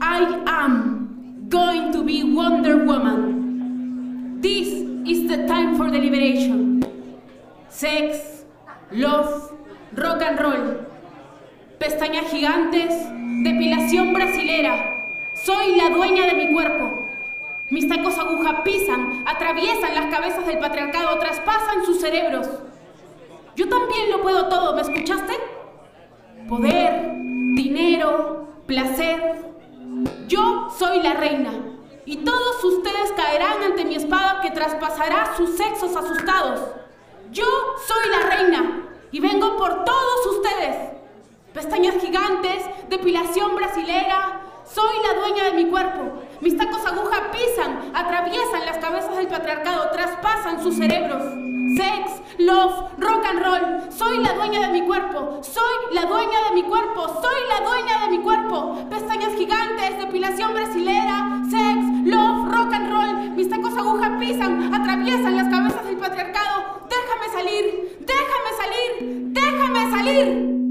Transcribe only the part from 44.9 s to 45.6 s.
la dueña de